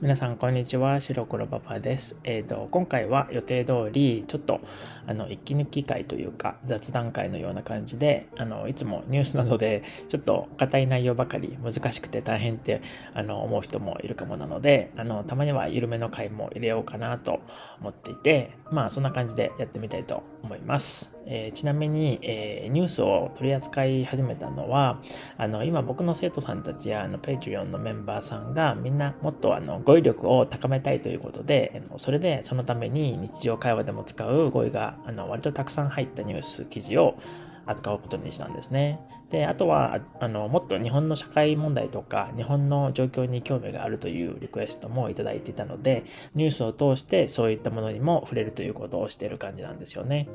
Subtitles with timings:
[0.00, 1.00] 皆さん、こんにちは。
[1.00, 2.14] 白黒パパです。
[2.22, 4.60] えっ、ー、と、今回は予定通り、ちょっと、
[5.08, 12.80] あの、息抜き会というか、雑談会のような感じで、あの、いつもニュースなどで、ちょっと硬い内容ばかり、難しくて大変って、
[13.12, 17.40] あの、思う人もいるかもなので、あの、たまには緩めの回も入れようかなと
[17.80, 21.17] 思っていて、まあ、そんな感じでやってみたいと思います。
[21.30, 25.00] えー、ちなみに、えー、ニュースを取り扱い始めたのは、
[25.36, 37.18] あの、今僕の生徒さんたちや、あの、ペイチュリオンのメンバーさんが、みんなもっと、あの、語彙力を高めたいということで、それでそのために日常会話でも使う語彙があの割とたくさん入ったニュース記事を
[37.66, 39.00] 扱うことにしたんですね。
[39.30, 46.04] で、あとは、あの、もっと日本の社会問題とか、日本の状況に興味があるというリクエストもいただいていたので、
[46.34, 50.28] ニュースを通してそういったものにも触れるということをしている感じなんですよね。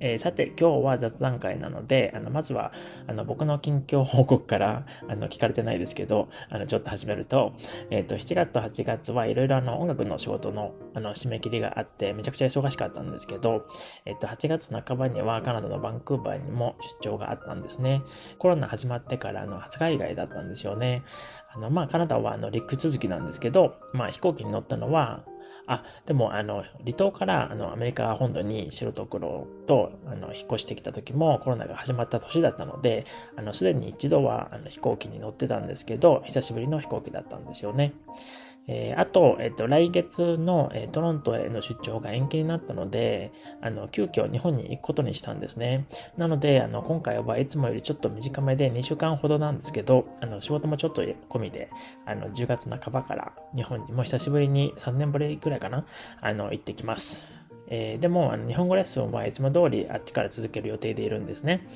[0.00, 2.72] えー、さて、今日は雑談会なので、あの、まずは、
[3.06, 7.52] あの、僕の近況報告から、あの、聞かれてないですけど、あの、ちょっと始めると、
[7.90, 13.66] えっ、ー、と、7月と8月はいろいろあの、音楽の仕事の、あの、締め切りがあって、めちゃくちゃ忙しかったんですけど、
[14.06, 18.02] えっ、ー、と、8月半ばにはカナダのバンクーバーにも出張があったんですね。
[18.38, 21.02] コロナ始まってから、あの、初海外だったんですよね。
[21.54, 25.24] あの、まあ、カナダは、あの、陸続きなんですけど、まあ、飛行機に乗ったのは、
[25.72, 33.04] あ、でも、あの、離島から、あの、アメリカ本土に白と黒と、あの、引っ越してきた時もコロナが始まった年だったので、
[33.36, 37.92] あの、すでに一度は、あの、飛行機に乗ってたんですけど、久しぶりの飛行機だったんですよね。
[38.68, 45.86] えー、あと、えっ、と、来月の、えー、トロントへの出張が延期になったので、あの、急遽日本に行くことにしたんですね。
[46.16, 51.70] なので、あの、今回はいつもよりちょっと短めで2週間ほどなんですけど、あの、仕事もちょっと込みで、
[52.06, 55.86] あの、10月半ばから日本にも久しぶりに3年ぶりくらいかな、
[56.20, 57.39] あの、行ってきます。
[57.70, 61.66] えー、でもあの日本語レッスンはいつも通りあっちから続ける予定でいるんですね。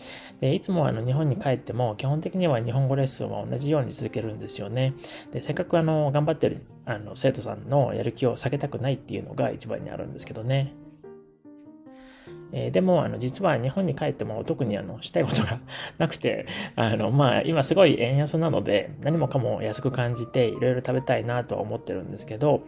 [0.41, 4.95] でいつもあの日本に帰っても基本的には日本語レッスンは同じように続けるんですよね。
[5.33, 10.75] でせっかくあの頑張ってるあの生徒さんのやる気を下げたくないっていうのが一番にあるんですけどね。
[12.55, 15.59] えー、でも、あの、実は日本に帰っても特にあの、したいことが
[15.99, 22.63] なくて、あの、まあ、今すごい円安なので、何もかも安く感じて、いろいろ食べたいなとは思ってるんですけど、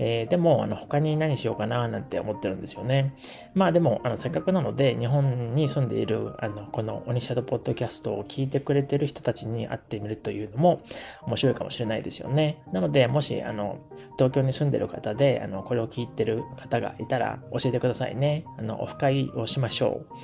[0.00, 3.14] えー、でも、あの、他に何しようかななんて思ってるんですよね。
[3.54, 10.82] まあ、でも、あの、せっかくなので、日本に住んでいる、あの、このオニシャドポッドキャストを聞いてくれてる人たちに会ってみるというのも
[11.22, 12.60] 面白いかもしれないですよね。
[12.72, 13.78] なので、もし、あの、
[14.16, 18.44] 東京に住んでる方で、あの、これを聞いてる方がいたら教えてくださいね。
[18.58, 20.14] あの、オフ会をしましょう。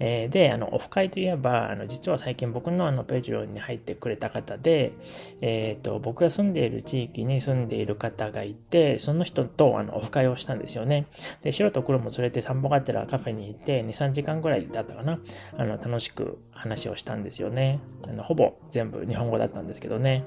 [0.00, 4.92] えー、で、あの、オフ会といえば、あの、実は最近僕のあの、ページロンに入ってくれた方で、
[5.40, 11.06] えっ、ー、と、僕が住んでいる地域に住んでいる方がいて、その人とあの、オフ会をしたんですよね。
[11.42, 15.18] で、白と黒も連れて散歩がてらカフェに行って、2、3時間ぐらいだったかな。
[15.56, 17.80] あの、楽しく話をしたんですよね。
[18.06, 20.24] あの、ほぼ全部日本語だったんですけどね。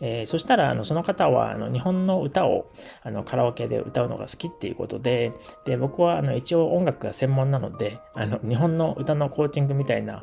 [0.00, 2.70] えー、そしたら、あの、その方は、あの、日本の歌を、
[3.02, 5.32] あの、カラオケで歌うのが好きっていうことで、
[5.64, 10.22] で、僕は、あの、一応音楽が専門なので、あの、日本の歌のコーチングみたいな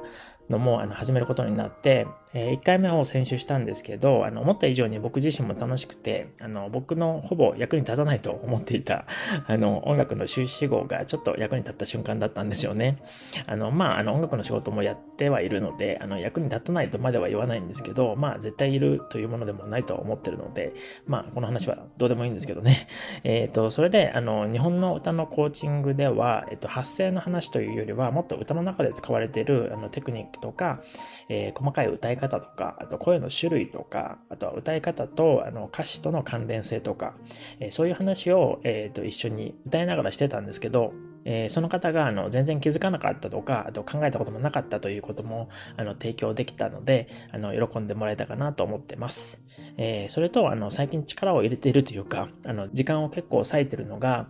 [0.50, 9.06] のも、あの、始めることになって、えー、1回目を先週したんですけど、あの、思った以上に僕自身も楽しくて、あの、僕のほぼ役に立たないと思っていた、
[9.48, 12.98] あの、音楽の修士号がちょっと役に立った瞬間だったんですよね。
[13.46, 20.74] あの、まあ、あの、音楽の仕事もやってはいるので、あの、役に立たないとまでは言わないんですけど、まあ、絶対いるというものでもないと思ってるので、
[21.06, 22.88] まあ、この話はどうでもいいんですけどね。
[23.24, 30.82] えっ、ー、と、それで、あの、日本の歌のコーチングでは、えっ、と、発声の話というよりは、もっと歌の中で使われている、あの、テクニックとか、
[31.30, 37.14] えー、細かい歌い方とか、あと声の種類とか、あとは歌い方とあの歌詞との関連性とか、
[37.62, 40.92] えー、そういう話を、えー、と一緒に歌いながらしてたんですけど、
[41.26, 49.42] えー、その方があの全然気づかなかったとか、あと考えたこともなかったということもあの提供できたので、あの喜んでもらえたかなと思ってます。
[49.78, 54.28] えー、それとあの最近力を入れているというか、あの時間を結構割いてるのが、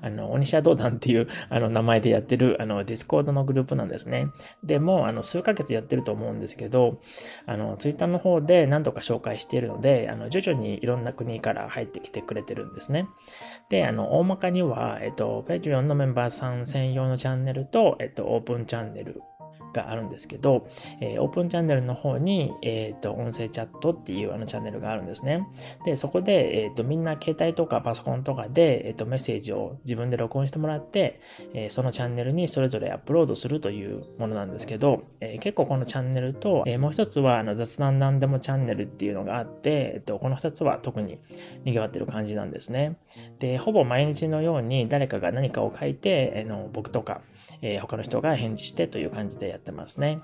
[0.00, 4.26] あの、オニシャドーダンっていうあの名前でやってるあのディスコードのグループなんですね。
[4.62, 7.00] でもあの数ヶ月やってると思うんですけど、
[7.46, 13.08] あのツイッターの方で何度か紹介しているので、あの徐々にいろんな国から入ってきてくれてるんですね。
[13.68, 19.22] で、あの大まかには、えっと、 Patreon のメンバーさん専用のチャンネルと、えっと、オープンチャンネル
[19.76, 20.66] があるんですけど、
[21.00, 25.46] えー、オープンチャンネルの方に、えっ、ー、と、音声チャットっていうあのチャンネルがあるんですね。
[25.84, 31.20] で、そこで、えっ、ー、と、みんな携帯とかパソコンとかで、えっ、と、メッセージを自分で録音してもらって、
[31.54, 41.18] えそのチャンネルにそれぞれアップロードするというものなんですけど、え結構このチャンネルと、えもう一つはあの雑談なんでもチャンネルっていうのがあって、えっと、この二つは特に
[41.64, 42.96] 賑わってる感じなんですね。
[43.38, 47.20] で、ほぼ毎日のように誰かが何かを書いて、えの僕とか、
[47.62, 50.22] え他の人が返事してという感じでやってますね。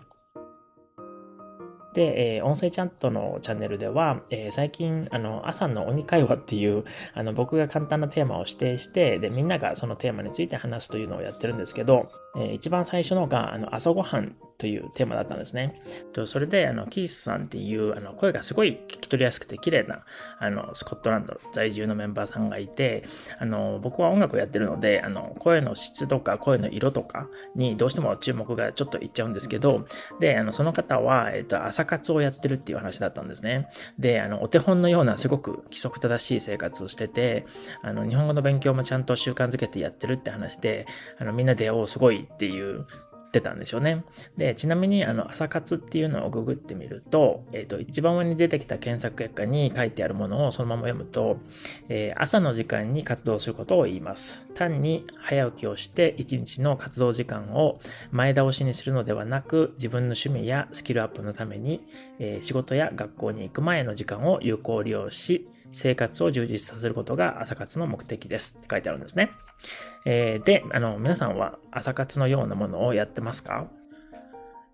[1.95, 6.85] で、えー、音声チャットのチャンネルでは、えー、最近、あの、朝の鬼会話っていう、
[7.15, 15.83] あの、僕が簡単なテーマを指定して、で、みんながそのテーマについて話すというのをやってるんですけど、えー、一番最初のが、あの、朝ごはんというテーマだったんですね。
[16.27, 20.05] それで、あの、キースさんっていう、あの、声がすごい聞き取りやすくて綺麗な、
[20.39, 23.03] あの、スコットランド在住のメンバーさんがいて、
[23.41, 29.85] あの、僕は音楽をやってるので、あの、声の質とか声の色とかにどうしても注目がちょっといっちゃうんですけど、
[30.21, 33.69] で、あの、その方は、えっと、朝活をやってるっていう話だったんですね。
[33.99, 37.47] で、あの、お手本のようなすごく規則正しい生活をしてて、
[37.83, 40.87] あの、日本語の勉強もちゃんと習慣づけてやってるって話で、
[41.19, 42.87] あの、みんなで、おすごいっていう
[43.33, 44.05] ってたんですよね。
[44.37, 51.39] で、ちなみに、あの、朝活っていうのをググってみると、えっ、ー、と、一番上に出てきた検索結果に書いてあるものをそのまま読むと、
[51.89, 54.47] えー、朝の時間に活動することを言います。
[54.53, 57.79] 単に早起きをして一日の活動時間を
[58.11, 61.87] 前倒しにするのではなく、自分の趣味やスキルアップのために、
[62.19, 69.31] えー、仕事や学校に行く前の時間を有効利用し、生活を充実させることが朝活の目的ですって書いてあるんですね。
[70.05, 73.69] えー、で、あの、皆さんは朝活のようなものをやってますか？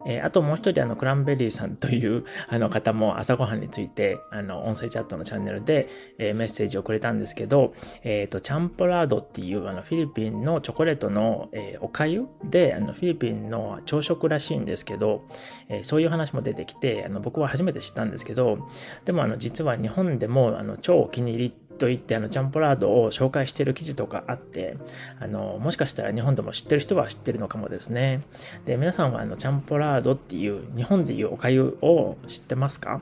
[0.07, 7.73] えー、あともう一人、あの、クランベリーさんというあの方も朝ごはんについて、あの、音声チャットのチャンネルで、えー、メッセージをくれたんですけど、
[8.05, 15.25] えっ、ー、と、チャンポラードっていう、あの、フィリピンのチョコレートの、えおかゆで、あの、フィリピンの朝食らしいんですけど、
[15.69, 18.59] えそういう話も出てきて、あの、僕は初めて知ったんですけど、
[19.05, 24.77] でも、あの、実は日本でも、あの、超お気に入りってと言ってあのチャンポラードを紹介している記事とかあって
[25.21, 28.23] あのもしかしたら日本でも知ってる人は知ってるのかもですね。
[28.67, 33.01] で皆さんはあのチャンポラードっていう日本でいうおかゆを知ってますか？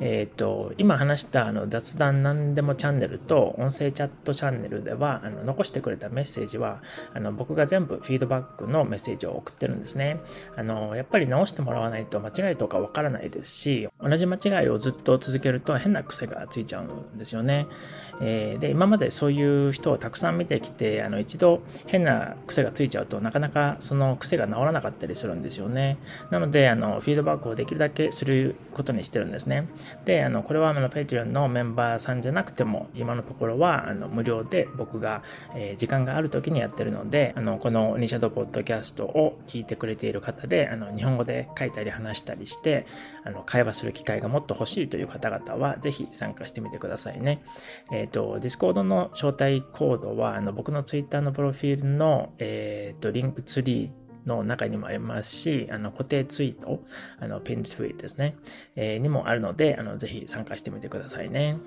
[0.00, 6.82] えっ、ー、と、今話したあの雑談なんでもチャンネルと音声チャットチャンネルでは、あの残してくれたメッセージは、
[7.14, 10.20] あの僕が全部フィードバックのメッセージを送ってるんですね。
[10.56, 17.66] あの、やっぱり直してもらわないと間違いとかわからないですし、同じ間違いをずっと続けると変な癖がついちゃうんですよね。
[18.20, 25.98] えー、で、今までそういう人をたくさん見てきて、あの一度変な癖がついちゃうとなかなかその癖が治らなかったりするんですよね。
[26.30, 29.68] なので、あの、フィードバックをできるだけすることにしてるんですね。
[30.04, 35.22] で、あの、これはあの、Patreon のメンバーさんじゃなくても、今のところは、あの、無料で僕が、
[35.54, 42.86] えー、時間がある時にやってるので、あの、このニシャドポッドキャストを聞いてくれている方で、あの、日本語で書いたり話したりして、
[43.24, 47.42] あの、会話する機会がもっと欲しいという方々は、ぜひ参加してみてくださいね。
[47.92, 56.84] えっ、ー、と、Discord の招待コードは、あの、僕の Twitter のプロフィールの、えっ、ー、と、リンクツリー、の中にもありますし、あの固定ツイート、
[57.18, 58.36] あのピンツイートですね、
[58.76, 61.58] えー、にもあるので、あのぜひ参加してみてくださいね。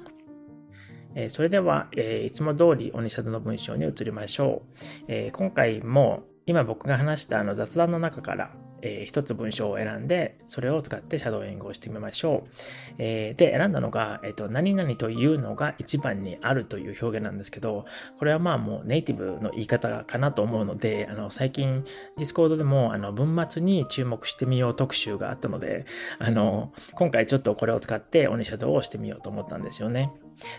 [1.16, 5.06] えそれでは、えいつも通りオニシャドの文章に移りましょう。
[5.08, 8.52] え今回も今僕が話したあの雑談の中から
[8.82, 12.50] えー、一つ文章を選んで、それを使ってシャドーイングをしてみましょう。
[12.98, 17.86] えー、で、選んだのが、えっ、ー、と、何々というのが一番にあるという表現なんですけど、
[18.18, 21.84] これはまあもうネイティブの言い方かなと思うので、あの、最近、
[22.18, 25.86] ディスコードでも、あの、文末に注目してみよう特集があったので、
[26.20, 30.12] あの、今回ちょっとこれを使って鬼シャドウをしてみようと思ったんですよね。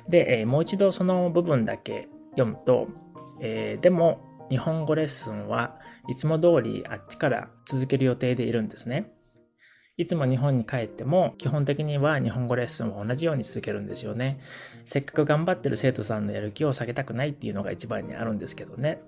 [0.08, 2.88] で、えもう一度その部分だけ読むと、
[3.40, 5.78] えー、でも、日本語レッスンは
[6.08, 9.12] いつも通りあっちから続ける予定でいるんですね。
[9.96, 14.38] いつも日本に帰っても基本的には日本語レッスンを同じように続けるんですよね。
[14.84, 19.00] せっかく頑張ってる生徒さんのやる気を下げたくないっていうのが一番にあるんですけどね。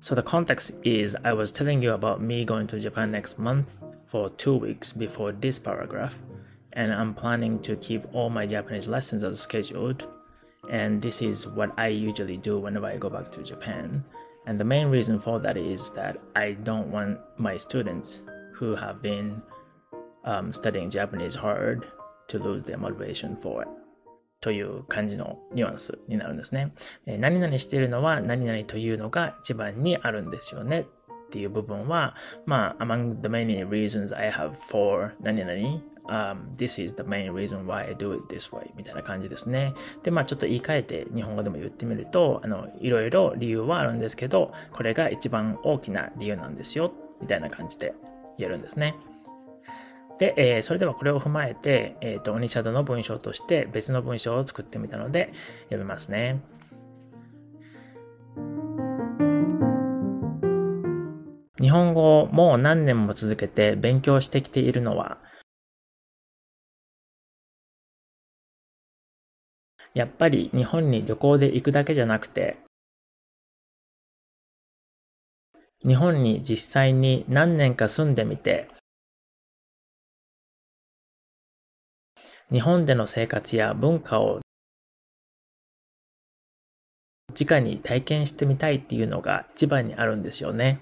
[0.00, 3.82] So the context is I was telling you about me going to Japan next month
[4.06, 6.20] for two weeks before this paragraph
[6.72, 10.06] and I'm planning to keep all my Japanese lessons as scheduled
[10.70, 14.04] and this is what I usually do whenever I go back to Japan.
[14.47, 18.21] And the main reason for that is that I don't want my students
[18.53, 19.41] who have been
[20.25, 21.85] um, studying Japanese hard
[22.27, 23.69] to lose their motivation for it.
[24.41, 26.73] という感じのニュアンスになるんですね。
[27.05, 32.13] え何々しているのは何々というのが一番にあるんですよねっていう部分は、
[32.45, 37.94] まあ、among the many reasons I have for 何々 um, this is the main reason why I
[37.94, 39.74] do it this way みたいな感じですね。
[40.02, 47.94] で、まあちょっと言い換えて日本語でも言ってみると、あの、いろいろ理由はあるんですけど、これが一番大きな理由なんですよ、みたいな感じで
[48.38, 48.94] 言えるんですね。
[50.18, 55.32] で、えー、それではこれを踏まえて、えっ、ー、と、オニシャドの文章として別の文章を作ってみたので、
[55.64, 56.40] 読みますね。
[61.60, 65.18] 日本語をもう何年も続けて勉強してきているのは、
[69.94, 72.56] やっぱり日本に旅行で行くだけじゃなくて、
[75.86, 78.68] 日本に実際に何年か住んでみて、
[82.50, 84.40] 日本での生活や文化を
[87.38, 90.80] 直に体験してみたいっていうのが一番にあるんですよね。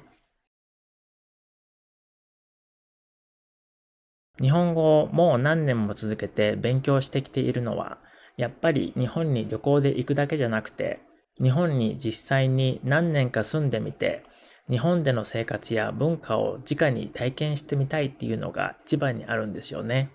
[4.41, 7.99] 日本語をもう何年も続けて勉強してきているのは、
[8.37, 11.01] やっぱり日本に旅行で行くだけじゃなくて、
[11.43, 14.23] 日本に実際に何年か住んでみて、
[14.69, 20.11] 日本での生活や文化を直に体験してみたいっていうのが一番にあるんですよね。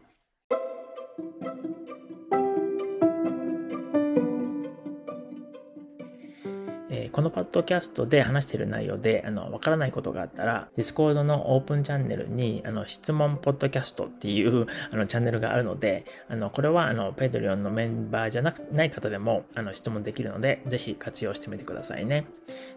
[7.12, 22.25] このパッドキャストで話している内容で、あの、わからないことがあったら、Discord のオープンチャンネルに、あの、質問ポッドキャストっていう、あの、チャンネルがあるので、あの、これは、あの、ペドリオンのメンバーじゃなく、ない方でも、あの、質問できるので、ぜひ活用してみてくださいね。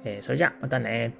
[0.04, 1.14] えー、それじゃ、またね